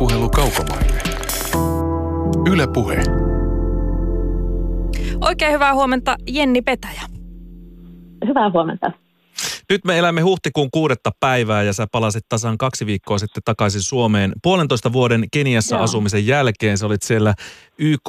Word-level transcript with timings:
Vuoropuhelu 0.00 0.30
kaukomaille. 0.30 1.02
Yle 2.52 2.66
Puhe. 2.74 3.02
Oikein 5.20 5.52
hyvää 5.52 5.74
huomenta 5.74 6.16
Jenni 6.26 6.62
Petäjä. 6.62 7.02
Hyvää 8.26 8.50
huomenta. 8.50 8.92
Nyt 9.70 9.84
me 9.84 9.98
elämme 9.98 10.20
huhtikuun 10.20 10.68
kuudetta 10.70 11.10
päivää 11.20 11.62
ja 11.62 11.72
sä 11.72 11.86
palasit 11.92 12.24
tasan 12.28 12.58
kaksi 12.58 12.86
viikkoa 12.86 13.18
sitten 13.18 13.42
takaisin 13.44 13.82
Suomeen. 13.82 14.32
Puolentoista 14.42 14.92
vuoden 14.92 15.24
Keniassa 15.32 15.76
Joo. 15.76 15.84
asumisen 15.84 16.26
jälkeen 16.26 16.78
sä 16.78 16.86
olit 16.86 17.02
siellä 17.02 17.34
YK 17.78 18.08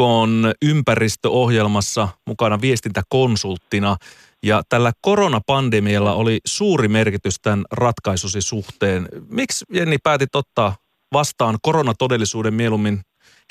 ympäristöohjelmassa 0.61 2.07
mukana 2.27 2.61
viestintäkonsulttina. 2.61 3.95
Ja 4.43 4.61
tällä 4.69 4.91
koronapandemialla 5.01 6.13
oli 6.13 6.39
suuri 6.45 6.87
merkitys 6.87 7.35
tämän 7.41 7.65
ratkaisusi 7.71 8.41
suhteen. 8.41 9.07
Miksi 9.29 9.65
Jenni 9.73 9.97
päätit 10.03 10.35
ottaa 10.35 10.75
vastaan 11.13 11.55
koronatodellisuuden 11.61 12.53
mieluummin 12.53 12.99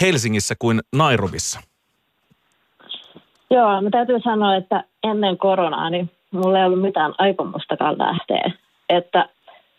Helsingissä 0.00 0.54
kuin 0.58 0.80
Nairobissa? 0.96 1.60
Joo, 3.50 3.82
mä 3.82 3.90
täytyy 3.90 4.20
sanoa, 4.20 4.56
että 4.56 4.84
ennen 5.02 5.38
koronaa 5.38 5.90
niin 5.90 6.10
mulla 6.30 6.58
ei 6.58 6.64
ollut 6.64 6.82
mitään 6.82 7.14
aikomustakaan 7.18 7.98
lähteä. 7.98 8.50
Että 8.88 9.28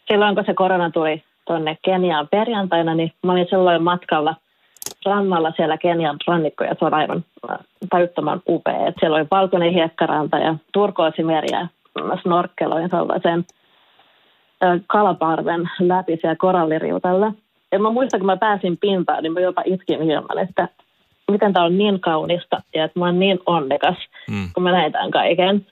silloin 0.08 0.36
kun 0.36 0.46
se 0.46 0.54
korona 0.54 0.92
tuli 0.92 1.24
tuonne 1.48 1.78
Keniaan 1.82 2.28
perjantaina, 2.28 2.96
niin 2.96 3.12
mä 3.24 3.32
olin 3.32 3.48
silloin 3.50 3.84
matkalla 3.84 4.36
rannalla 5.06 5.52
siellä 5.56 5.78
Kenian 5.78 6.18
rannikko 6.28 6.64
ja 6.64 6.76
se 6.80 6.86
on 6.86 6.94
aivan 6.94 7.26
äh, 7.50 7.58
tajuttoman 7.90 8.42
upea. 8.50 8.88
Et 8.88 8.96
siellä 9.00 9.18
oli 9.18 9.28
valkoinen 9.32 9.74
hiekkaranta 9.74 10.38
ja 10.38 10.56
turkoosimeri 10.74 11.48
ja 11.52 11.68
mä 12.04 12.18
snorkkeloin 12.22 12.90
sellaisen 12.90 13.46
äh, 14.64 14.82
kalaparven 14.88 15.70
läpi 15.80 16.18
siellä 16.22 16.36
koralliriutalla. 16.36 17.34
Ja 17.72 17.80
mä 17.80 17.90
muistan, 17.90 18.20
kun 18.20 18.28
mä 18.28 18.38
pääsin 18.38 18.78
pintaan, 18.78 19.24
niin 19.24 19.34
mä 19.34 19.40
jopa 19.40 19.62
itkin 19.66 20.02
hieman, 20.02 20.40
että 20.40 20.68
miten 21.32 21.54
tämä 21.54 21.66
on 21.66 21.78
niin 21.78 22.00
kaunista 22.00 22.62
ja 22.76 22.86
että 22.86 23.00
mä 23.00 23.06
oon 23.06 23.20
niin 23.20 23.40
onnekas, 23.46 23.98
mm. 24.30 24.50
kun 24.54 24.64
mä 24.64 24.72
näin 24.72 24.92
tämän 24.92 25.12
kaiken. 25.12 25.66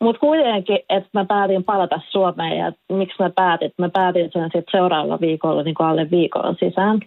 Mutta 0.00 0.20
kuitenkin, 0.20 0.78
että 0.88 1.10
mä 1.12 1.24
päätin 1.24 1.64
palata 1.64 2.00
Suomeen 2.10 2.58
ja 2.58 2.72
miksi 2.88 3.22
mä 3.22 3.30
päätin, 3.30 3.72
mä 3.78 3.88
päätin 3.88 4.30
sen 4.32 4.42
sitten 4.42 4.64
seuraavalla 4.70 5.20
viikolla 5.20 5.62
niin 5.62 5.74
alle 5.78 6.10
viikon 6.10 6.56
sisään. 6.60 7.00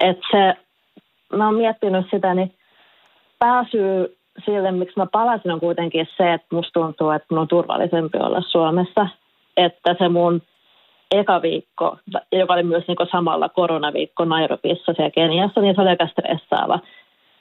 Että 0.00 0.26
se, 0.30 0.54
mä 1.36 1.46
oon 1.46 1.54
miettinyt 1.54 2.06
sitä, 2.10 2.34
niin 2.34 2.54
pääsy 3.38 4.16
sille, 4.44 4.72
miksi 4.72 4.98
mä 4.98 5.06
palasin, 5.12 5.50
on 5.50 5.60
kuitenkin 5.60 6.08
se, 6.16 6.32
että 6.32 6.46
musta 6.54 6.80
tuntuu, 6.80 7.10
että 7.10 7.26
mun 7.30 7.38
on 7.38 7.48
turvallisempi 7.48 8.18
olla 8.18 8.40
Suomessa. 8.40 9.06
Että 9.56 9.94
se 9.98 10.08
mun 10.08 10.42
eka 11.10 11.42
viikko, 11.42 11.96
joka 12.32 12.52
oli 12.52 12.62
myös 12.62 12.84
niin 12.88 12.96
samalla 13.12 13.48
koronaviikko 13.48 14.24
Nairobissa 14.24 14.92
siellä 14.92 15.10
Keniassa, 15.10 15.60
niin 15.60 15.74
se 15.74 15.80
oli 15.80 15.90
aika 15.90 16.06
stressaava 16.06 16.78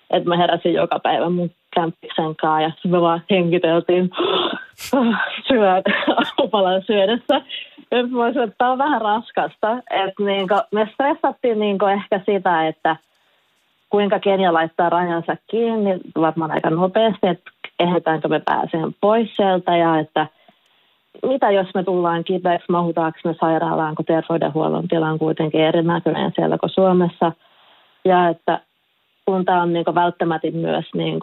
että 0.09 0.29
mä 0.29 0.37
heräsin 0.37 0.73
joka 0.73 0.99
päivä 0.99 1.29
mun 1.29 1.51
kämppiksen 1.75 2.35
kanssa 2.35 2.61
ja 2.61 2.71
me 2.91 3.01
vaan 3.01 3.23
hengiteltiin 3.29 4.09
syöt, 5.47 5.85
aamupalan 6.17 6.81
syödessä. 6.85 7.41
Ja 7.91 8.07
mä 8.07 8.23
olisin, 8.23 8.41
että 8.41 8.55
tämä 8.57 8.71
on 8.71 8.77
vähän 8.77 9.01
raskasta. 9.01 9.71
Että 9.89 10.23
niinku, 10.23 10.55
me 10.71 10.89
stressattiin 10.93 11.59
niinku 11.59 11.85
ehkä 11.85 12.21
sitä, 12.25 12.67
että 12.67 12.95
kuinka 13.89 14.19
Kenia 14.19 14.53
laittaa 14.53 14.89
rajansa 14.89 15.37
kiinni 15.47 15.99
varmaan 16.21 16.51
aika 16.51 16.69
nopeasti, 16.69 17.27
että 17.27 17.51
ehditäänkö 17.79 18.27
me 18.27 18.41
pääseen 18.45 18.95
pois 19.01 19.35
sieltä 19.35 19.77
ja 19.77 19.99
että 19.99 20.27
mitä 21.27 21.51
jos 21.51 21.67
me 21.75 21.83
tullaan 21.83 22.23
kipeäksi, 22.23 22.71
mahutaanko 22.71 23.19
me 23.23 23.35
sairaalaan, 23.39 23.95
kun 23.95 24.05
terveydenhuollon 24.05 24.87
tila 24.87 25.09
on 25.09 25.19
kuitenkin 25.19 25.61
erinäköinen 25.61 26.31
siellä 26.35 26.57
kuin 26.57 26.69
Suomessa. 26.69 27.31
Ja 28.05 28.29
että 28.29 28.61
kun 29.25 29.45
tämä 29.45 29.61
on 29.61 29.73
niin 29.73 29.85
välttämätön 29.95 30.55
myös 30.55 30.85
niin 30.93 31.19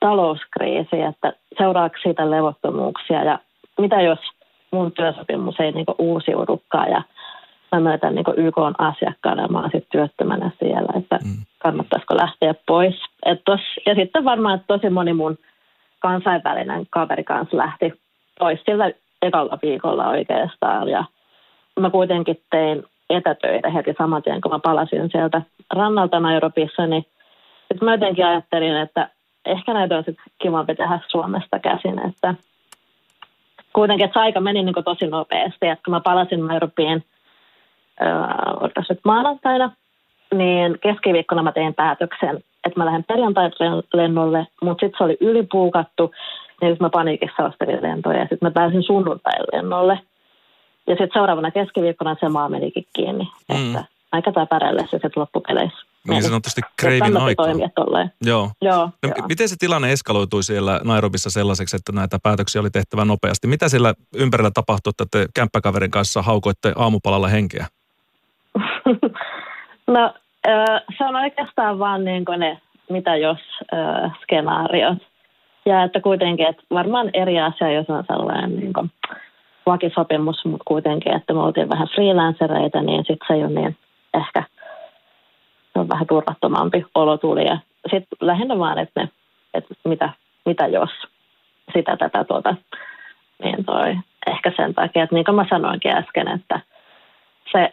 talouskriisi, 0.00 1.00
että 1.00 1.32
seuraako 1.58 1.96
siitä 2.02 2.30
levottomuuksia 2.30 3.24
ja 3.24 3.38
mitä 3.78 4.00
jos 4.00 4.18
mun 4.70 4.92
työsopimus 4.92 5.60
ei 5.60 5.72
niin 5.72 5.86
uusiudukaan 5.98 6.90
ja 6.90 7.02
mä 7.72 7.80
myötän 7.80 8.14
niin 8.14 8.24
YK 8.36 8.58
on 8.58 8.74
asiakkaana 8.78 9.42
ja 9.42 9.48
mä 9.48 9.60
oon 9.60 9.70
sitten 9.72 9.90
työttömänä 9.92 10.50
siellä, 10.58 10.92
että 10.98 11.18
mm. 11.24 11.44
kannattaisiko 11.58 12.16
lähteä 12.16 12.54
pois. 12.66 12.94
Et 13.26 13.40
tos, 13.44 13.60
ja 13.86 13.94
sitten 13.94 14.24
varmaan, 14.24 14.54
että 14.54 14.66
tosi 14.66 14.90
moni 14.90 15.12
mun 15.12 15.38
kansainvälinen 15.98 16.86
kaveri 16.90 17.24
kanssa 17.24 17.56
lähti 17.56 17.92
pois 18.38 18.60
sillä 18.64 18.90
ekalla 19.22 19.58
viikolla 19.62 20.08
oikeastaan. 20.08 20.88
Ja 20.88 21.04
mä 21.80 21.90
kuitenkin 21.90 22.40
tein 22.50 22.84
etätöitä 23.10 23.70
heti 23.70 23.94
saman 23.98 24.22
tien, 24.22 24.40
kun 24.40 24.52
mä 24.52 24.58
palasin 24.58 25.10
sieltä 25.10 25.42
rannalta 25.72 26.20
Nairobiissa, 26.20 26.86
niin 26.86 27.06
sitten 27.58 27.84
mä 27.84 27.94
jotenkin 27.94 28.26
ajattelin, 28.26 28.76
että 28.76 29.08
ehkä 29.46 29.74
näitä 29.74 29.96
olisi 29.96 30.16
kivampi 30.38 30.74
tehdä 30.74 31.00
Suomesta 31.08 31.58
käsin, 31.58 32.08
että 32.08 32.34
kuitenkin 33.72 34.04
että 34.04 34.20
se 34.20 34.24
aika 34.24 34.40
meni 34.40 34.62
niin 34.62 34.84
tosi 34.84 35.06
nopeasti, 35.06 35.68
että 35.68 35.84
kun 35.84 35.94
mä 35.94 36.00
palasin 36.00 36.46
Nairobiin 36.46 37.04
äh, 38.02 38.86
nyt 38.88 39.00
maanantaina, 39.04 39.70
niin 40.34 40.78
keskiviikkona 40.80 41.42
mä 41.42 41.52
tein 41.52 41.74
päätöksen, 41.74 42.36
että 42.64 42.80
mä 42.80 42.86
lähden 42.86 43.04
perjantai-lennolle, 43.04 44.46
mutta 44.62 44.86
sitten 44.86 44.98
se 44.98 45.04
oli 45.04 45.16
ylipuukattu, 45.20 46.10
niin 46.60 46.72
sitten 46.72 46.84
mä 46.86 46.90
paniikissa 46.90 47.42
ostelin 47.42 47.82
lentoja 47.82 48.18
ja 48.18 48.22
sitten 48.24 48.46
mä 48.46 48.50
pääsin 48.50 48.82
sunnuntai-lennolle. 48.82 50.00
Ja 50.86 50.92
sitten 50.92 51.10
seuraavana 51.12 51.50
keskiviikkona 51.50 52.16
se 52.20 52.28
maa 52.28 52.48
menikin 52.48 52.86
kiinni, 52.92 53.28
mm. 53.48 53.56
että 53.66 53.84
aika 54.12 54.32
täpärälle 54.32 54.82
se 54.82 54.90
sitten 54.90 55.12
loppupeleissä. 55.16 55.86
Niin 56.08 56.22
sanotusti 56.22 56.60
kreivin 56.76 57.16
aika. 57.16 57.42
Joo. 58.22 58.50
joo, 58.62 58.84
no, 58.86 58.90
joo. 59.02 59.26
Miten 59.28 59.48
se 59.48 59.56
tilanne 59.58 59.92
eskaloitui 59.92 60.42
siellä 60.42 60.80
Nairobissa 60.84 61.30
sellaiseksi, 61.30 61.76
että 61.76 61.92
näitä 61.92 62.18
päätöksiä 62.22 62.60
oli 62.60 62.70
tehtävä 62.70 63.04
nopeasti? 63.04 63.46
Mitä 63.46 63.68
siellä 63.68 63.94
ympärillä 64.14 64.50
tapahtui, 64.54 64.90
että 64.90 65.04
te 65.10 65.26
kämppäkaverin 65.34 65.90
kanssa 65.90 66.22
haukoitte 66.22 66.72
aamupalalla 66.76 67.28
henkeä? 67.28 67.66
no 69.96 70.14
se 70.98 71.04
on 71.04 71.16
oikeastaan 71.16 71.78
vaan 71.78 72.04
niin 72.04 72.24
kuin 72.24 72.40
ne 72.40 72.60
mitä 72.90 73.16
jos 73.16 73.38
skenaariot. 74.22 74.98
Ja 75.66 75.82
että 75.82 76.00
kuitenkin, 76.00 76.46
että 76.46 76.62
varmaan 76.70 77.10
eri 77.14 77.40
asia, 77.40 77.72
jos 77.72 77.90
on 77.90 78.04
sellainen 78.06 78.56
niin 78.56 78.72
kuin 78.72 78.90
lakisopimus, 79.66 80.44
mutta 80.44 80.64
kuitenkin, 80.64 81.16
että 81.16 81.32
me 81.32 81.40
oltiin 81.40 81.68
vähän 81.68 81.88
freelancereita, 81.94 82.82
niin 82.82 82.98
sitten 82.98 83.26
se 83.28 83.34
ei 83.34 83.44
ole 83.44 83.52
niin 83.52 83.76
ehkä– 84.14 84.44
on 85.80 85.88
vähän 85.88 86.06
turvattomampi 86.06 86.84
olo 86.94 87.18
tuli. 87.18 87.44
Ja 87.44 87.58
sitten 87.90 88.18
lähinnä 88.20 88.58
vaan, 88.58 88.78
että, 88.78 89.00
ne, 89.00 89.08
että 89.54 89.74
mitä, 89.84 90.10
mitä 90.46 90.66
jos 90.66 90.90
sitä 91.74 91.96
tätä 91.96 92.24
tuota, 92.24 92.54
niin 93.42 93.64
toi, 93.64 93.96
ehkä 94.26 94.52
sen 94.56 94.74
takia, 94.74 95.02
että 95.02 95.14
niin 95.14 95.24
kuin 95.24 95.34
mä 95.34 95.46
sanoinkin 95.50 95.96
äsken, 95.96 96.28
että 96.28 96.60
se 97.52 97.72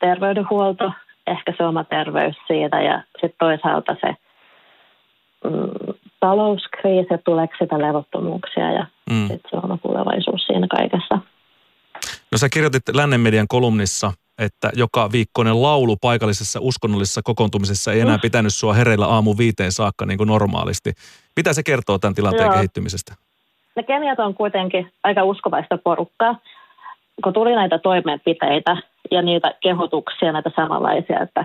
terveydenhuolto, 0.00 0.92
ehkä 1.26 1.54
se 1.56 1.64
oma 1.64 1.84
terveys 1.84 2.36
siitä 2.46 2.80
ja 2.80 3.02
sitten 3.12 3.38
toisaalta 3.38 3.96
se 4.00 4.14
mm, 5.44 5.91
talouskriisi, 6.22 7.08
tuleeko 7.24 7.54
sitä 7.58 7.78
levottomuuksia 7.78 8.72
ja 8.72 8.86
mm. 9.10 9.28
sitten 9.28 9.50
se 9.50 9.56
oma 9.56 9.78
tulevaisuus 9.82 10.46
siinä 10.46 10.66
kaikessa. 10.70 11.18
No 12.32 12.38
sä 12.38 12.48
kirjoitit 12.48 12.82
Lännen 12.94 13.20
median 13.20 13.48
kolumnissa 13.48 14.12
että 14.38 14.70
joka 14.76 15.12
viikkoinen 15.12 15.62
laulu 15.62 15.96
paikallisessa 15.96 16.58
uskonnollisessa 16.62 17.20
kokoontumisessa 17.24 17.92
ei 17.92 18.00
enää 18.00 18.16
mm. 18.16 18.20
pitänyt 18.20 18.54
sua 18.54 18.74
hereillä 18.74 19.06
aamu 19.06 19.34
viiteen 19.38 19.72
saakka 19.72 20.06
niin 20.06 20.18
kuin 20.18 20.28
normaalisti. 20.28 20.92
Mitä 21.36 21.52
se 21.52 21.62
kertoo 21.62 21.98
tämän 21.98 22.14
tilanteen 22.14 22.46
Joo. 22.46 22.54
kehittymisestä? 22.54 23.14
Ne 23.76 23.82
keniat 23.82 24.18
on 24.18 24.34
kuitenkin 24.34 24.92
aika 25.04 25.24
uskovaista 25.24 25.78
porukkaa. 25.78 26.38
Kun 27.24 27.32
tuli 27.32 27.54
näitä 27.54 27.78
toimenpiteitä 27.78 28.76
ja 29.10 29.22
niitä 29.22 29.54
kehotuksia, 29.60 30.32
näitä 30.32 30.50
samanlaisia, 30.56 31.20
että 31.20 31.44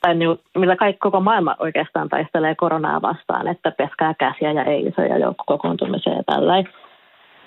tai 0.00 0.14
niin, 0.14 0.38
millä 0.58 0.76
kaikki 0.76 0.98
koko 0.98 1.20
maailma 1.20 1.56
oikeastaan 1.58 2.08
taistelee 2.08 2.54
koronaa 2.54 3.02
vastaan, 3.02 3.48
että 3.48 3.70
peskää 3.70 4.14
käsiä 4.18 4.52
ja 4.52 4.64
ei 4.64 4.86
isoja 4.86 5.18
joukkokokoontumisia 5.18 6.12
ja 6.12 6.22
tällainen. 6.26 6.72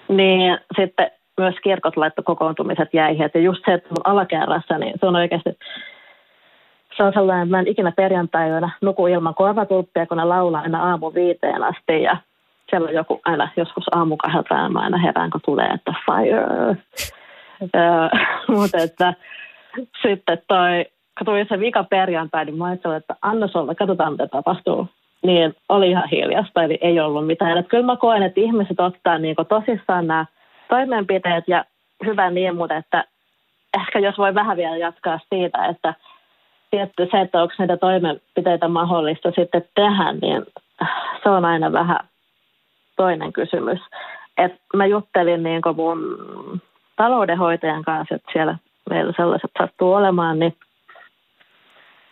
Niin 0.07 0.57
sitten 0.79 1.11
myös 1.37 1.55
kirkot 1.63 1.97
laittoi 1.97 2.23
kokoontumiset 2.23 2.93
jäihin. 2.93 3.29
Ja 3.33 3.39
just 3.39 3.65
se, 3.65 3.73
että 3.73 3.89
mun 3.89 4.13
alakerrassa, 4.13 4.77
niin 4.77 4.93
se 4.99 5.05
on 5.05 5.15
oikeasti, 5.15 5.49
se 6.97 7.03
on 7.03 7.13
sellainen, 7.13 7.43
että 7.43 7.55
mä 7.55 7.59
en 7.59 7.67
ikinä 7.67 7.91
perjantaina 7.91 8.71
nuku 8.81 9.07
ilman 9.07 9.35
korvatulppia, 9.35 10.05
kun 10.05 10.17
ne 10.17 10.23
laulaa 10.23 10.61
aina 10.61 10.89
aamu 10.89 11.13
viiteen 11.13 11.63
asti 11.63 12.01
ja 12.01 12.17
siellä 12.69 12.87
on 12.87 12.93
joku 12.93 13.21
aina 13.25 13.49
joskus 13.57 13.83
aamu 13.91 14.17
kahdelta 14.17 14.69
mä 14.69 14.79
aina 14.79 14.97
herään, 14.97 15.29
kun 15.29 15.41
tulee, 15.45 15.67
että 15.67 15.93
fire. 16.05 16.45
Mutta 18.57 18.77
että 18.77 19.13
sitten 20.01 20.41
toi, 20.47 20.85
tuli 21.25 21.45
se 21.49 21.59
vika 21.59 21.83
perjantai, 21.83 22.45
niin 22.45 22.57
mä 22.57 22.65
ajattelin, 22.65 22.97
että 22.97 23.15
anna 23.21 23.47
olla, 23.53 23.75
katsotaan 23.75 24.11
mitä 24.11 24.27
tapahtuu. 24.27 24.87
Niin 25.23 25.55
oli 25.69 25.89
ihan 25.89 26.09
hiljasta, 26.09 26.63
eli 26.63 26.77
ei 26.81 26.99
ollut 26.99 27.27
mitään. 27.27 27.57
Että 27.57 27.69
kyllä 27.69 27.85
mä 27.85 27.95
koen, 27.95 28.23
että 28.23 28.41
ihmiset 28.41 28.79
ottaa 28.79 29.17
niin 29.17 29.35
tosissaan 29.49 30.07
nämä 30.07 30.25
toimenpiteet 30.69 31.43
ja 31.47 31.65
hyvä 32.05 32.29
niin, 32.29 32.55
mutta 32.55 32.75
että 32.75 33.03
ehkä 33.77 33.99
jos 33.99 34.17
voi 34.17 34.33
vähän 34.33 34.57
vielä 34.57 34.77
jatkaa 34.77 35.19
siitä, 35.29 35.65
että 35.65 35.93
tietty 36.71 37.07
se, 37.11 37.21
että 37.21 37.41
onko 37.41 37.53
näitä 37.57 37.77
toimenpiteitä 37.77 38.67
mahdollista 38.67 39.31
sitten 39.31 39.65
tehdä, 39.75 40.13
niin 40.21 40.45
se 41.23 41.29
on 41.29 41.45
aina 41.45 41.71
vähän 41.71 41.99
toinen 42.95 43.33
kysymys. 43.33 43.79
Et 44.37 44.53
mä 44.75 44.85
juttelin 44.85 45.43
niin 45.43 45.61
mun 45.75 46.17
taloudenhoitajan 46.95 47.83
kanssa, 47.83 48.15
että 48.15 48.31
siellä 48.33 48.57
meillä 48.89 49.13
sellaiset 49.17 49.51
sattuu 49.59 49.93
olemaan, 49.93 50.39
niin 50.39 50.55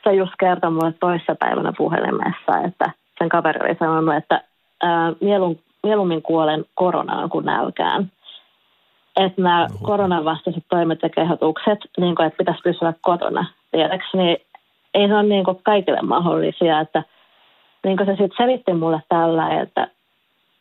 se 0.04 0.14
just 0.14 0.32
kertoi 0.40 0.72
mulle 0.72 0.94
toissa 1.00 1.36
päivänä 1.36 1.74
puhelimessa, 1.78 2.58
että 2.68 2.92
sen 3.20 3.30
kaveri 3.30 3.60
oli 3.64 3.76
sanonut, 3.80 4.16
että 4.16 4.44
ää, 4.84 5.14
mielun, 5.22 5.60
mieluummin 5.84 6.22
kuolen 6.22 6.66
koronaan 6.76 7.30
kuin 7.30 7.46
nälkään. 7.46 8.12
Että 9.18 9.42
nämä 9.42 9.68
koronan 9.84 10.26
vastaiset 10.26 10.64
toimet 10.70 11.00
ja 11.04 11.10
kehotukset, 11.10 11.80
niin 11.98 12.16
kuin, 12.16 12.26
että 12.28 12.38
pitäisi 12.38 12.62
pysyä 12.64 12.94
kotona, 13.02 13.46
tiedäksi, 13.72 14.18
niin 14.18 14.38
ei 14.94 15.08
se 15.08 15.14
ole 15.14 15.24
niin 15.24 15.44
kuin 15.44 15.60
kaikille 15.64 16.02
mahdollisia, 16.02 16.80
että 16.80 17.04
niin 17.84 17.98
kuin 17.98 18.08
se 18.08 18.12
sitten 18.12 18.38
selitti 18.38 18.74
mulle 18.74 19.02
tällä, 19.10 19.62
että, 19.62 19.88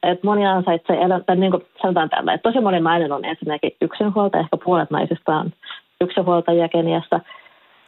että 0.03 0.27
moni 0.27 0.47
ansaitsee 0.47 1.03
elä, 1.03 1.21
tai 1.21 1.37
niin 1.37 1.51
kuin 1.51 1.67
sanotaan 1.83 2.11
tällä, 2.11 2.33
että 2.33 2.51
tosi 2.51 2.61
moni 2.61 2.81
nainen 2.81 3.13
on 3.13 3.25
ensinnäkin 3.25 3.77
yksinhuolta, 3.81 4.39
ehkä 4.39 4.57
puolet 4.65 4.91
naisista 4.91 5.37
on 5.37 5.53
yksinhuoltajia 6.01 6.69
Keniassa, 6.69 7.21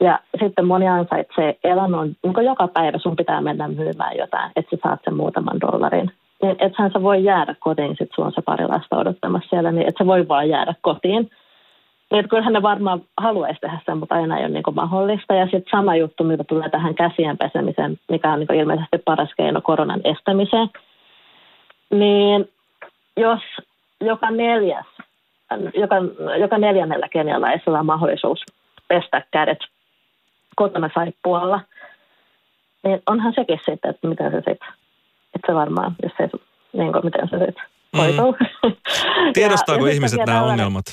ja 0.03 0.19
sitten 0.41 0.67
moni 0.67 0.89
ansaitsee 0.89 1.57
elannon, 1.65 2.13
niin 2.23 2.45
joka 2.45 2.69
päivä 2.69 2.99
sun 2.99 3.17
pitää 3.17 3.41
mennä 3.41 3.69
myymään 3.69 4.17
jotain, 4.17 4.51
että 4.57 4.77
sä 4.77 4.81
saat 4.83 5.01
sen 5.05 5.15
muutaman 5.15 5.61
dollarin. 5.61 6.11
Niin 6.43 6.57
ethän 6.59 6.91
sä 6.93 7.03
voi 7.03 7.25
jäädä 7.25 7.55
kotiin, 7.61 7.97
sit 7.99 8.11
sulla 8.15 8.27
on 8.27 8.33
se 8.33 8.43
pari 8.43 8.67
lasta 8.67 8.97
odottamassa 8.97 9.49
siellä, 9.51 9.73
niin 9.73 9.89
et 9.89 9.95
sä 9.99 10.07
voi 10.07 10.29
vaan 10.29 10.49
jäädä 10.49 10.75
kotiin. 10.81 11.31
Niin, 12.11 12.29
kyllähän 12.29 12.53
ne 12.53 12.63
varmaan 12.63 13.03
haluaisi 13.19 13.61
tehdä 13.61 13.79
sen, 13.87 13.99
mutta 13.99 14.15
aina 14.15 14.39
ei 14.39 14.45
ole 14.45 14.53
niin 14.53 14.75
mahdollista. 14.75 15.35
Ja 15.35 15.45
sitten 15.45 15.71
sama 15.71 15.97
juttu, 15.97 16.25
mitä 16.25 16.45
tulee 16.45 16.69
tähän 16.69 16.95
käsien 16.95 17.39
pesemiseen, 17.39 17.99
mikä 18.11 18.33
on 18.33 18.39
niin 18.39 18.55
ilmeisesti 18.55 18.99
paras 19.05 19.31
keino 19.37 19.61
koronan 19.61 20.01
estämiseen. 20.05 20.69
Niin 21.91 22.49
jos 23.17 23.41
joka 24.01 24.31
neljäs, 24.31 24.87
joka, 25.75 25.97
joka 26.41 26.59
neljännellä 26.59 27.09
kenialaisella 27.09 27.81
on 27.81 27.87
mahdollisuus 27.87 28.45
pestä 28.89 29.23
kädet 29.31 29.59
kotona 30.57 30.91
saippualla, 30.95 31.61
niin 32.85 33.03
onhan 33.07 33.33
sekin 33.35 33.59
sitten, 33.59 33.91
että 33.91 34.09
miten 34.09 34.31
se 34.31 34.37
sitten, 34.37 34.69
että 35.35 35.47
se 35.47 35.55
varmaan, 35.55 35.97
jos 36.03 36.13
se, 36.17 36.29
niin 36.73 36.93
kuin, 36.93 37.05
miten 37.05 37.29
se 37.29 37.39
sitten 37.47 37.65
hoituu. 37.97 38.37
Mm. 38.65 39.33
Tiedostaako 39.33 39.87
ja, 39.87 39.93
ihmiset 39.93 40.21
nämä 40.27 40.43
ongelmat? 40.43 40.85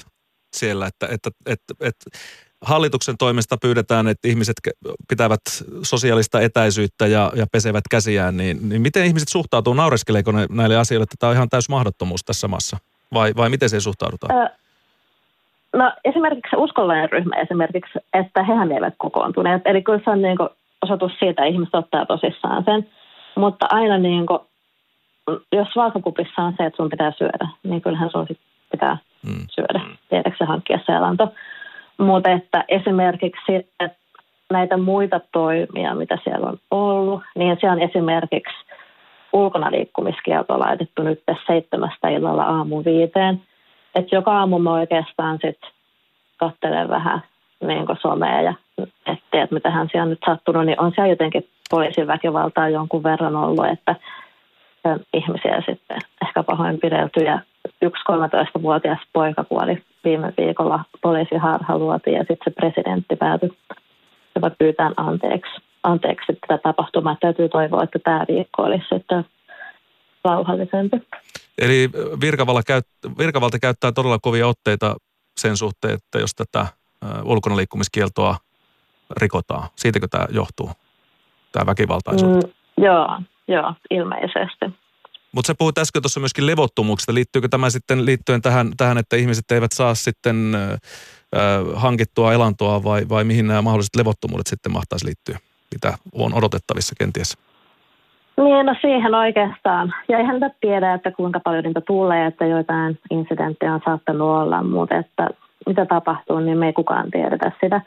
siellä, 0.53 0.87
että, 0.87 1.07
että, 1.11 1.29
että, 1.45 1.73
että 1.79 2.09
hallituksen 2.61 3.17
toimesta 3.17 3.57
pyydetään, 3.61 4.07
että 4.07 4.27
ihmiset 4.27 4.55
pitävät 5.09 5.41
sosiaalista 5.83 6.41
etäisyyttä 6.41 7.07
ja, 7.07 7.31
ja 7.35 7.47
pesevät 7.51 7.83
käsiään, 7.91 8.37
niin, 8.37 8.69
niin 8.69 8.81
miten 8.81 9.05
ihmiset 9.05 9.29
suhtautuu, 9.29 9.73
naureskeleeko 9.73 10.31
ne 10.31 10.45
näille 10.49 10.77
asioille, 10.77 11.03
että 11.03 11.15
tämä 11.19 11.29
on 11.29 11.35
ihan 11.35 11.49
täys 11.49 11.69
mahdottomuus 11.69 12.23
tässä 12.25 12.47
maassa? 12.47 12.77
Vai, 13.13 13.33
vai 13.35 13.49
miten 13.49 13.69
se 13.69 13.79
suhtaudutaan? 13.79 14.47
Ö, 14.47 14.49
no 15.73 15.91
esimerkiksi 16.05 16.55
uskollinen 16.55 17.09
ryhmä 17.09 17.35
esimerkiksi, 17.35 17.99
että 18.13 18.43
hehän 18.43 18.71
eivät 18.71 18.93
kokoontuneet. 18.97 19.61
Eli 19.65 19.81
kyllä 19.81 19.99
se 20.03 20.09
on 20.09 20.21
niin 20.21 20.37
kuin 20.37 20.49
osoitus 20.83 21.11
siitä, 21.11 21.29
että 21.29 21.45
ihmiset 21.45 21.75
ottaa 21.75 22.05
tosissaan 22.05 22.63
sen. 22.63 22.87
Mutta 23.35 23.65
aina 23.69 23.97
niin 23.97 24.25
kuin, 24.25 24.39
jos 25.51 25.67
valkokupissa 25.75 26.41
on 26.41 26.53
se, 26.57 26.65
että 26.65 26.77
sun 26.77 26.89
pitää 26.89 27.11
syödä, 27.17 27.47
niin 27.63 27.81
kyllähän 27.81 28.09
sun 28.09 28.27
sit 28.27 28.39
pitää 28.71 28.97
mm. 29.27 29.45
syödä, 29.49 29.81
tietääksä 30.09 30.45
hankkia 30.45 30.79
se 30.85 30.91
elanto. 30.91 31.33
Mutta 31.97 32.29
että 32.31 32.63
esimerkiksi 32.67 33.55
että 33.55 33.99
näitä 34.49 34.77
muita 34.77 35.19
toimia, 35.31 35.95
mitä 35.95 36.17
siellä 36.23 36.49
on 36.49 36.57
ollut, 36.71 37.21
niin 37.35 37.57
siellä 37.59 37.73
on 37.73 37.89
esimerkiksi 37.89 38.55
ulkona 39.33 39.71
liikkumiskielto 39.71 40.59
laitettu 40.59 41.03
nyt 41.03 41.23
seitsemästä 41.47 42.09
illalla 42.09 42.43
aamu 42.43 42.83
viiteen. 42.85 43.41
Että 43.95 44.15
joka 44.15 44.39
aamu 44.39 44.59
mä 44.59 44.73
oikeastaan 44.73 45.39
sitten 45.41 45.71
katselen 46.37 46.89
vähän 46.89 47.23
niin 47.67 47.85
somea 48.01 48.41
ja 48.41 48.53
että 49.33 49.47
mitä 49.55 49.69
hän 49.69 49.87
siellä 49.91 50.03
on 50.03 50.09
nyt 50.09 50.19
sattunut, 50.25 50.65
niin 50.65 50.81
on 50.81 50.91
siellä 50.95 51.09
jotenkin 51.09 51.49
poliisin 51.69 52.07
väkivaltaa 52.07 52.69
jonkun 52.69 53.03
verran 53.03 53.35
ollut, 53.35 53.65
että 53.65 53.95
ihmisiä 55.13 55.63
sitten 55.65 55.97
ehkä 56.21 56.43
pahoinpidelty 56.43 57.23
ja 57.23 57.39
yksi 57.81 58.03
13-vuotias 58.11 58.99
poika 59.13 59.43
kuoli 59.43 59.83
viime 60.03 60.33
viikolla 60.37 60.79
poliisiharha 61.01 61.77
luotiin 61.77 62.15
ja 62.15 62.19
sitten 62.19 62.37
se 62.43 62.51
presidentti 62.51 63.15
päätyi 63.15 63.49
jopa 64.35 64.49
pyytään 64.49 64.93
anteeksi, 64.97 65.61
anteeksi 65.83 66.37
tätä 66.47 66.57
tapahtumaa. 66.63 67.15
Täytyy 67.19 67.49
toivoa, 67.49 67.83
että 67.83 67.99
tämä 68.03 68.25
viikko 68.27 68.63
olisi 68.63 68.85
sitten 68.93 69.25
rauhallisempi. 70.23 70.97
Eli 71.57 71.89
virkavalta, 72.21 72.63
käyt, 72.63 72.87
virkavalta 73.17 73.59
käyttää 73.59 73.91
todella 73.91 74.19
kovia 74.21 74.47
otteita 74.47 74.95
sen 75.37 75.57
suhteen, 75.57 75.93
että 75.93 76.19
jos 76.19 76.35
tätä 76.35 76.67
ulkona 77.23 77.55
liikkumiskieltoa 77.55 78.37
rikotaan. 79.17 79.69
Siitäkö 79.75 80.07
tämä 80.07 80.25
johtuu, 80.29 80.71
tämä 81.51 81.65
väkivaltaisuus? 81.65 82.45
Mm, 82.45 82.51
joo, 82.83 83.21
joo, 83.47 83.73
ilmeisesti. 83.89 84.65
Mutta 85.31 85.47
sä 85.47 85.55
puhuit 85.57 85.77
äsken 85.77 86.01
tuossa 86.01 86.19
myöskin 86.19 86.45
levottomuuksista. 86.45 87.13
Liittyykö 87.13 87.47
tämä 87.47 87.69
sitten 87.69 88.05
liittyen 88.05 88.41
tähän, 88.41 88.71
tähän 88.77 88.97
että 88.97 89.15
ihmiset 89.15 89.51
eivät 89.51 89.71
saa 89.71 89.95
sitten 89.95 90.55
äh, 90.55 90.79
hankittua 91.75 92.33
elantoa 92.33 92.83
vai, 92.83 93.09
vai 93.09 93.23
mihin 93.23 93.47
nämä 93.47 93.61
mahdolliset 93.61 93.95
levottomuudet 93.95 94.47
sitten 94.47 94.71
mahtaisi 94.71 95.05
liittyä? 95.05 95.39
Mitä 95.71 95.97
on 96.13 96.33
odotettavissa 96.33 96.95
kenties? 96.99 97.37
Niin, 98.43 98.65
no 98.65 98.75
siihen 98.81 99.15
oikeastaan. 99.15 99.93
Ja 100.09 100.17
eihän 100.17 100.39
nyt 100.39 100.53
tiedä, 100.61 100.93
että 100.93 101.11
kuinka 101.11 101.39
paljon 101.43 101.63
niitä 101.63 101.81
tulee, 101.81 102.25
että 102.25 102.45
joitain 102.45 102.99
incidenttejä 103.11 103.73
on 103.73 103.81
saattanut 103.85 104.29
olla, 104.29 104.63
mutta 104.63 104.95
että 104.95 105.27
mitä 105.65 105.85
tapahtuu, 105.85 106.39
niin 106.39 106.57
me 106.57 106.65
ei 106.65 106.73
kukaan 106.73 107.11
tiedetä 107.11 107.51
sitä. 107.61 107.81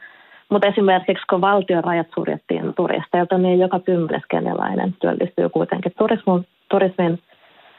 Mutta 0.50 0.66
esimerkiksi 0.66 1.24
kun 1.30 1.40
valtion 1.40 1.84
rajat 1.84 2.06
suljettiin 2.14 2.74
turisteilta, 2.74 3.38
niin 3.38 3.58
joka 3.58 3.80
kymmenes 3.80 4.22
kenialainen 4.30 4.94
työllistyy 5.00 5.48
kuitenkin 5.48 5.92
turismin, 5.98 6.46
turismin 6.70 7.18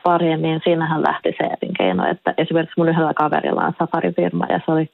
pariin, 0.04 0.42
niin 0.42 0.62
siinähän 0.64 1.02
lähti 1.02 1.36
se 1.38 1.50
elinkeino. 1.62 2.06
Että 2.08 2.34
esimerkiksi 2.38 2.74
mun 2.78 2.90
yhdellä 2.90 3.14
kaverilla 3.14 3.66
on 3.66 3.74
safarifirma 3.80 4.46
ja 4.50 4.60
se 4.66 4.72
oli 4.72 4.90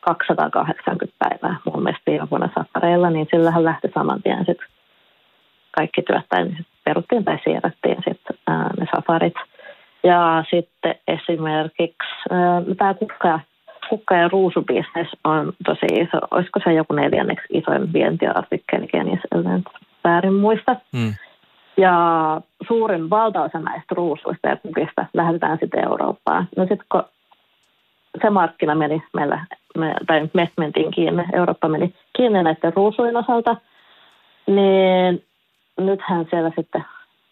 280 0.00 1.16
päivää 1.18 1.56
mun 1.64 1.82
mielestä 1.82 2.10
viime 2.10 2.30
vuonna 2.30 2.48
safareilla, 2.58 3.10
niin 3.10 3.26
sillähän 3.30 3.64
lähti 3.64 3.88
saman 3.94 4.22
tien 4.22 4.38
sitten 4.38 4.66
kaikki 5.70 6.02
työt, 6.02 6.24
tai 6.28 6.46
siirrettiin 7.44 8.02
sitten 8.08 8.36
ne 8.80 8.86
safarit. 8.96 9.34
Ja 10.02 10.44
sitten 10.50 10.94
esimerkiksi 11.08 12.28
tämä 12.76 12.94
kukka, 12.94 13.40
kukka- 13.88 14.16
ja 14.16 14.28
ruusubisnes 14.28 15.08
on 15.24 15.52
tosi 15.64 15.86
iso. 15.86 16.18
Olisiko 16.30 16.60
se 16.64 16.72
joku 16.72 16.94
neljänneksi 16.94 17.46
isoin 17.50 17.92
vientiartikkeli 17.92 18.86
Keniassa, 18.86 19.28
en 19.34 19.64
väärin 20.04 20.34
muista. 20.34 20.76
Mm. 20.92 21.14
Ja 21.76 21.94
suurin 22.68 23.10
valtaosa 23.10 23.58
näistä 23.58 23.94
ruusuista 23.94 24.48
ja 24.48 24.56
kukista 24.56 25.06
lähetetään 25.14 25.58
sitten 25.60 25.84
Eurooppaan. 25.84 26.48
No 26.56 26.62
sitten 26.62 26.86
kun 26.92 27.02
se 28.22 28.30
markkina 28.30 28.74
meni 28.74 29.02
meillä, 29.12 29.46
me, 29.78 29.94
tai 30.06 30.28
me 30.34 30.48
mentiin 30.56 30.90
kiinni, 30.90 31.24
Eurooppa 31.32 31.68
meni 31.68 31.94
kiinni 32.16 32.42
näiden 32.42 32.72
ruusujen 32.76 33.16
osalta, 33.16 33.56
niin 34.46 35.24
nythän 35.78 36.26
siellä 36.30 36.50
sitten 36.56 36.84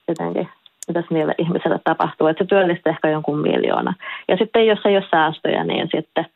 jotenkin, 0.09 0.49
mitäs 0.89 1.05
niille 1.11 1.35
ihmisille 1.39 1.81
tapahtuu, 1.85 2.27
että 2.27 2.45
se 2.45 2.49
työllistää 2.49 2.91
ehkä 2.91 3.09
jonkun 3.09 3.39
miljoona. 3.39 3.95
Ja 4.29 4.37
sitten 4.37 4.67
jos 4.67 4.79
ei 4.85 4.97
ole 4.97 5.07
säästöjä, 5.11 5.65
niin 5.65 5.89
sitten 5.95 6.27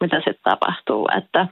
mitä 0.00 0.16
sitten 0.16 0.44
tapahtuu, 0.44 1.08
että 1.18 1.46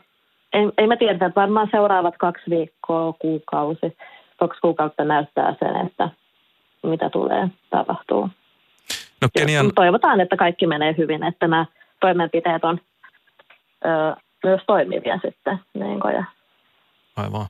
ei, 0.52 0.70
ei 0.78 0.87
me 0.87 0.97
tiedetä, 0.97 1.26
että 1.26 1.40
varmaan 1.40 1.68
seuraavat 1.70 2.16
kaksi 2.18 2.50
viikkoa, 2.50 3.12
kuukausi, 3.18 3.97
kaksi 4.37 4.61
kuukautta 4.61 5.04
näyttää 5.04 5.54
sen, 5.59 5.87
että 5.87 6.09
mitä 6.82 7.11
tulee 7.11 7.49
tapahtuu. 7.70 8.28
No, 9.23 9.28
Kenian... 9.38 9.70
Toivotaan, 9.75 10.20
että 10.20 10.37
kaikki 10.37 10.66
menee 10.66 10.94
hyvin, 10.99 11.23
että 11.23 11.49
nämä 11.49 11.66
toimenpiteet 12.00 12.64
on 12.64 12.80
ö, 13.85 14.16
myös 14.44 14.61
toimivia 14.66 15.18
sitten. 15.25 15.59
Niin 15.75 16.00
kuin, 16.00 16.14
ja... 16.14 16.25
Aivan. 17.16 17.47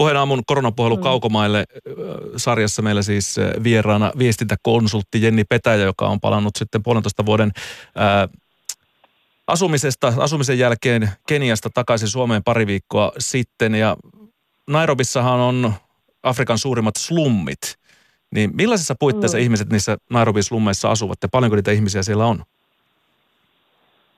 Puheen 0.00 0.16
aamun 0.16 0.42
koronapuhelu 0.46 0.96
mm. 0.96 1.02
Kaukomaille 1.02 1.64
sarjassa 2.36 2.82
meillä 2.82 3.02
siis 3.02 3.36
vieraana 3.64 4.12
viestintäkonsultti 4.18 5.22
Jenni 5.22 5.44
Petäjä, 5.44 5.84
joka 5.84 6.08
on 6.08 6.20
palannut 6.20 6.56
sitten 6.56 6.82
puolentoista 6.82 7.26
vuoden 7.26 7.50
ää, 7.96 8.28
asumisesta, 9.46 10.12
asumisen 10.18 10.58
jälkeen 10.58 11.08
Keniasta 11.28 11.70
takaisin 11.74 12.08
Suomeen 12.08 12.44
pari 12.44 12.66
viikkoa 12.66 13.12
sitten. 13.18 13.74
Ja 13.74 13.96
Nairobissahan 14.66 15.40
on 15.40 15.72
Afrikan 16.22 16.58
suurimmat 16.58 16.96
slummit. 16.96 17.76
Niin 18.34 18.50
millaisissa 18.54 18.94
puitteissa 19.00 19.38
mm. 19.38 19.42
ihmiset 19.42 19.70
niissä 19.70 19.96
Nairobin 20.10 20.42
slummeissa 20.42 20.90
asuvat 20.90 21.18
ja 21.22 21.28
paljonko 21.32 21.56
niitä 21.56 21.70
ihmisiä 21.70 22.02
siellä 22.02 22.26
on? 22.26 22.42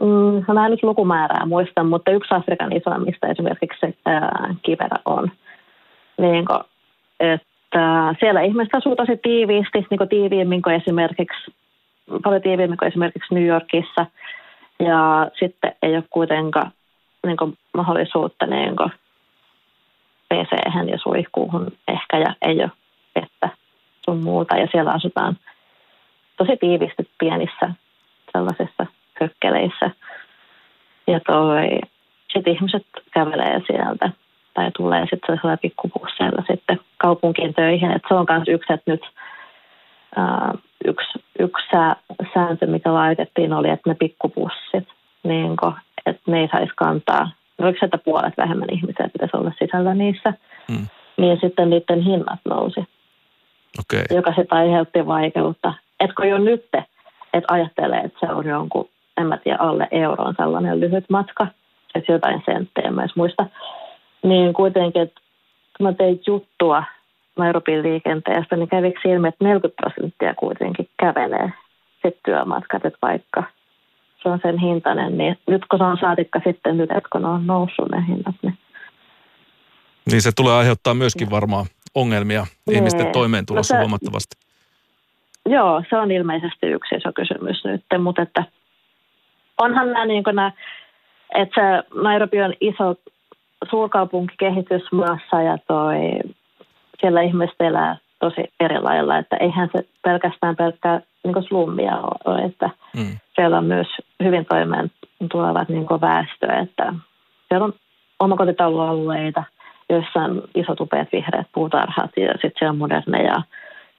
Mm, 0.01 0.55
mä 0.55 0.67
en 0.67 0.71
nyt 0.71 0.83
lukumäärää 0.83 1.47
muista, 1.47 1.85
mutta 1.85 2.11
yksi 2.11 2.35
Afrikan 2.35 2.77
isoimmista 2.77 3.29
esimerkiksi 3.29 3.99
ää, 4.05 4.55
Kiverä 4.63 4.99
on. 5.05 5.33
Niin 6.23 6.45
kuin, 6.47 6.61
että 7.21 8.15
siellä 8.21 8.41
ihmiset 8.41 8.75
asuu 8.75 8.97
tosi 8.97 9.17
tiiviisti, 9.17 9.87
niin 9.91 9.99
kuin 9.99 10.09
tiiviimmin 10.09 10.63
kuin 10.63 10.77
esimerkiksi, 10.77 11.55
paljon 12.23 12.43
tiiviimmin 12.43 12.79
kuin 12.79 12.89
esimerkiksi 12.89 13.35
New 13.35 13.47
Yorkissa. 13.47 14.07
Ja 14.81 15.31
sitten 15.39 15.75
ei 15.83 15.95
ole 15.95 16.05
kuitenkaan 16.11 16.71
niin 17.27 17.37
kuin, 17.37 17.59
mahdollisuutta 17.75 18.47
niin 18.47 18.77
kuin, 18.77 18.91
pc 20.29 20.53
ja 20.91 20.99
suihkuuhun 21.03 21.67
ehkä 21.89 22.19
ja 22.19 22.35
ei 22.43 22.57
ole 22.63 22.71
vettä 23.15 23.49
sun 24.05 24.23
muuta. 24.23 24.57
Ja 24.57 24.69
siellä 24.73 24.91
asutaan 24.91 25.37
tosi 26.37 26.57
tiivisti 26.57 27.11
pienissä 27.19 27.71
sellaisissa 28.33 28.87
hökkeleissä. 29.21 29.91
Ja 31.07 31.21
toi, 31.21 31.81
sit 32.33 32.47
ihmiset 32.47 32.87
kävelee 33.11 33.63
sieltä 33.67 34.11
tai 34.55 34.71
tulee 34.77 35.01
sitten 35.01 35.21
sellaisella 35.27 35.57
pikkupusseilla 35.57 36.43
sitten 36.51 36.81
kaupunkiin 36.97 37.55
töihin. 37.55 37.91
Et 37.91 38.03
se 38.09 38.15
on 38.15 38.27
myös 38.31 38.49
yksi, 38.49 38.73
että 38.73 38.91
nyt 38.91 39.03
ää, 40.17 40.55
yksi, 40.85 41.25
yksi 41.39 41.67
sääntö, 42.35 42.67
mikä 42.67 42.95
laitettiin, 42.95 43.53
oli, 43.53 43.71
että 43.71 43.91
ne 43.91 43.95
pikkupussit, 43.95 44.89
niin 45.23 45.57
kun, 45.57 45.75
että 46.07 46.23
ne 46.27 46.41
ei 46.41 46.49
saisi 46.53 46.73
kantaa, 46.77 47.31
oliko 47.59 47.79
se, 47.81 47.85
että 47.87 47.99
puolet 47.99 48.35
vähemmän 48.37 48.69
ihmisiä 48.73 49.09
pitäisi 49.13 49.37
olla 49.37 49.53
sisällä 49.59 49.95
niissä, 49.95 50.35
mm. 50.71 50.87
niin 51.17 51.39
sitten 51.41 51.71
niiden 51.71 52.01
hinnat 52.01 52.41
nousi. 52.45 52.81
Okay. 53.81 54.17
Joka 54.17 54.31
sitten 54.31 54.59
aiheutti 54.59 55.07
vaikeutta. 55.07 55.75
Etkö 56.01 56.27
jo 56.27 56.39
nyt, 56.39 56.65
että 57.33 57.55
ajattelee, 57.55 58.01
että 58.01 58.27
se 58.27 58.33
on 58.33 58.47
jonkun, 58.47 58.89
en 59.17 59.27
mä 59.27 59.37
tiedä, 59.37 59.59
alle 59.61 59.89
euron 59.91 60.35
sellainen 60.37 60.81
lyhyt 60.81 61.05
matka, 61.11 61.47
että 61.95 62.13
jotain 62.13 62.43
senttejä 62.47 62.91
myös 62.91 63.17
muista, 63.17 63.47
niin 64.23 64.53
kuitenkin, 64.53 65.03
että 65.03 65.21
kun 65.77 65.87
mä 65.87 65.93
tein 65.93 66.21
juttua 66.27 66.85
Nairobin 67.39 67.83
liikenteestä, 67.83 68.57
niin 68.57 68.69
käviksi 68.69 69.09
ilmi, 69.09 69.29
että 69.29 69.45
40 69.45 69.83
prosenttia 69.83 70.35
kuitenkin 70.35 70.89
kävelee 71.01 71.53
sitten 71.93 72.23
työmatkat, 72.25 72.85
että 72.85 72.99
vaikka 73.03 73.45
se 74.23 74.29
on 74.29 74.39
sen 74.43 74.59
hintainen, 74.59 75.19
niin 75.19 75.39
nyt 75.47 75.63
kun 75.71 75.79
se 75.79 75.85
on 75.85 75.99
saatikka 76.01 76.41
sitten 76.45 76.77
nyt, 76.77 76.91
että 76.91 77.09
kun 77.13 77.25
on 77.25 77.47
noussut 77.47 77.91
ne 77.91 78.05
hinnat, 78.09 78.37
niin 78.43 78.59
niin 80.11 80.23
se 80.23 80.31
tulee 80.37 80.55
aiheuttaa 80.55 80.95
myöskin 80.95 81.31
varmaan 81.31 81.67
ongelmia 81.95 82.47
nee. 82.67 82.77
ihmisten 82.77 83.05
niin. 83.05 83.13
toimeentulossa 83.13 83.75
no 83.75 83.79
se, 83.79 83.83
huomattavasti. 83.83 84.37
Joo, 85.47 85.83
se 85.91 85.97
on 85.97 86.11
ilmeisesti 86.11 86.67
yksi 86.67 86.95
iso 86.95 87.13
kysymys 87.13 87.65
nyt, 87.65 87.85
mutta 88.03 88.23
että 88.23 88.45
onhan 89.59 89.93
nämä, 89.93 90.07
niin 90.07 90.23
nämä 90.27 90.53
että 91.35 91.61
se 91.61 92.01
Nairobi 92.03 92.43
on 92.43 92.55
iso 92.61 92.95
suurkaupunki 93.71 94.35
kehitysmaassa 94.39 95.43
ja 95.43 95.59
toi, 95.67 95.97
siellä 97.01 97.21
ihmiset 97.21 97.57
elää 97.61 97.97
tosi 98.21 98.45
eri 98.61 98.81
lailla, 98.81 99.19
että 99.19 99.37
eihän 99.37 99.69
se 99.73 99.85
pelkästään 100.03 100.57
pelkkää 100.57 101.01
niin 101.25 101.43
slummia 101.49 101.99
ole, 102.25 102.45
että 102.45 102.71
mm. 102.97 103.19
siellä 103.35 103.59
on 103.59 103.65
myös 103.65 103.87
hyvin 104.23 104.47
toimeen 104.47 104.91
tulevat 105.31 105.69
niin 105.69 105.87
väestö, 106.01 106.47
että 106.63 106.95
siellä 107.49 107.65
on 107.65 107.73
omakotitaulualueita, 108.21 109.45
joissa 109.91 110.21
on 110.21 110.43
isot 110.55 110.81
upeat 110.81 111.09
vihreät 111.13 111.47
puutarhat 111.55 112.11
ja 112.17 112.33
sitten 112.33 112.53
siellä 112.59 112.71
on 112.71 112.79
moderneja 112.79 113.43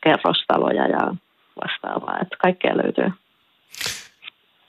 kerrostaloja 0.04 0.88
ja 0.88 1.16
vastaavaa, 1.64 2.20
että 2.22 2.38
kaikkea 2.42 2.78
löytyy. 2.78 3.12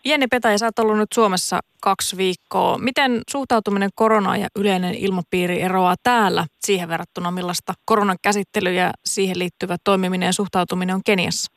Jenni 0.07 0.27
Petäjä, 0.27 0.59
sä 0.59 0.67
oot 0.67 0.79
ollut 0.79 0.99
nyt 0.99 1.13
Suomessa 1.15 1.61
kaksi 1.83 2.17
viikkoa. 2.17 2.79
Miten 2.79 3.21
suhtautuminen 3.31 3.91
koronaan 3.95 4.41
ja 4.41 4.49
yleinen 4.59 4.95
ilmapiiri 4.95 5.63
eroaa 5.63 5.95
täällä 6.03 6.45
siihen 6.61 6.89
verrattuna, 6.89 7.31
millaista 7.31 7.73
koronan 7.85 8.17
käsittely 8.23 8.73
ja 8.73 8.91
siihen 9.05 9.39
liittyvä 9.39 9.77
toimiminen 9.85 10.27
ja 10.27 10.33
suhtautuminen 10.33 10.95
on 10.95 11.01
Keniassa? 11.07 11.53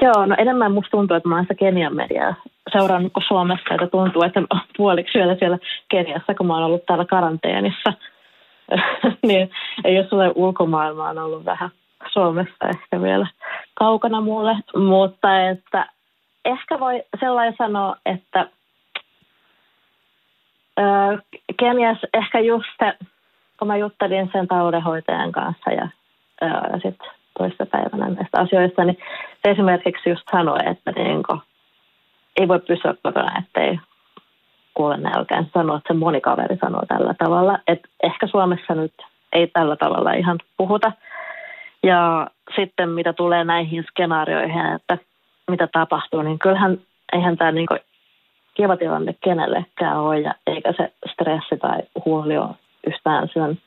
Joo, 0.00 0.26
no 0.26 0.36
enemmän 0.38 0.72
musta 0.72 0.90
tuntuu, 0.90 1.16
että 1.16 1.28
mä 1.28 1.34
oon 1.34 1.44
sitä 1.44 1.54
Kenian 1.54 1.96
mediaa 1.96 2.34
seurannut 2.72 3.12
kuin 3.12 3.24
Suomessa, 3.28 3.74
että 3.74 3.86
tuntuu, 3.86 4.22
että 4.22 4.40
puoliksi 4.76 5.18
vielä 5.18 5.36
siellä 5.38 5.58
Keniassa, 5.90 6.34
kun 6.34 6.46
mä 6.46 6.54
oon 6.54 6.64
ollut 6.64 6.86
täällä 6.86 7.04
karanteenissa. 7.04 7.92
niin 9.28 9.50
ei 9.84 9.98
ole 9.98 10.08
sulle 10.08 10.32
ulkomaailmaa 10.34 11.10
on 11.10 11.18
ollut 11.18 11.44
vähän 11.44 11.70
Suomessa 12.12 12.68
ehkä 12.68 13.02
vielä 13.02 13.26
kaukana 13.74 14.20
mulle, 14.20 14.56
mutta 14.76 15.48
että 15.48 15.86
ehkä 16.44 16.80
voi 16.80 17.02
sellainen 17.20 17.54
sanoa, 17.58 17.96
että 18.06 18.46
Kenias 21.56 21.98
ehkä 22.14 22.40
just 22.40 22.68
se, 22.78 22.94
kun 23.58 23.68
mä 23.68 23.76
juttelin 23.76 24.30
sen 24.32 24.48
taloudenhoitajan 24.48 25.32
kanssa 25.32 25.70
ja 25.70 25.88
sitten 26.82 27.10
toista 27.38 27.66
päivänä 27.66 28.08
näistä 28.08 28.40
asioista, 28.40 28.84
niin 28.84 28.98
se 29.42 29.50
esimerkiksi 29.50 30.10
just 30.10 30.22
sanoi, 30.30 30.58
että 30.66 30.92
niin 30.92 31.22
kuin, 31.22 31.40
ei 32.40 32.48
voi 32.48 32.60
pysyä 32.60 32.94
kotona, 33.02 33.38
ettei 33.38 33.80
kuole 34.74 34.96
nälkään. 34.96 35.46
Sanoi, 35.54 35.76
että 35.76 35.94
se 35.94 35.98
moni 35.98 36.20
kaveri 36.20 36.56
sanoo 36.56 36.82
tällä 36.88 37.14
tavalla, 37.18 37.58
että 37.66 37.88
ehkä 38.02 38.26
Suomessa 38.26 38.74
nyt 38.74 38.94
ei 39.32 39.46
tällä 39.46 39.76
tavalla 39.76 40.12
ihan 40.12 40.38
puhuta, 40.56 40.92
ja 41.82 42.26
sitten 42.56 42.88
mitä 42.88 43.12
tulee 43.12 43.44
näihin 43.44 43.84
skenaarioihin, 43.88 44.66
että 44.66 44.98
mitä 45.50 45.68
tapahtuu, 45.72 46.22
niin 46.22 46.38
kyllähän 46.38 46.78
eihän 47.12 47.36
tämä 47.36 47.52
niin 47.52 47.68
kiva 48.54 48.76
tilanne 48.76 49.14
kenellekään 49.24 50.00
ole, 50.00 50.20
ja 50.20 50.34
eikä 50.46 50.72
se 50.76 50.92
stressi 51.12 51.56
tai 51.60 51.78
huoli 52.04 52.36
ole 52.36 52.54
yhtään 52.86 53.28
sen 53.34 53.60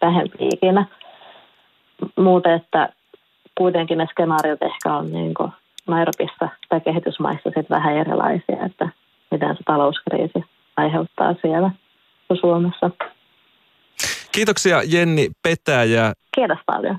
vähempi 0.00 0.48
ikinä. 0.52 0.86
Muuten, 2.16 2.52
että 2.52 2.88
kuitenkin 3.58 3.98
ne 3.98 4.06
skenaariot 4.10 4.62
ehkä 4.62 4.94
on 4.94 5.12
niin 5.12 5.34
Nairobissa 5.86 6.48
tai 6.68 6.80
kehitysmaissa 6.80 7.50
sit 7.56 7.70
vähän 7.70 7.96
erilaisia, 7.96 8.64
että 8.66 8.88
miten 9.30 9.56
se 9.56 9.62
talouskriisi 9.64 10.44
aiheuttaa 10.76 11.34
siellä 11.42 11.70
Suomessa. 12.40 12.90
Kiitoksia 14.32 14.82
Jenni 14.86 15.28
Petäjä. 15.42 16.12
Kiitos 16.34 16.58
paljon. 16.66 16.98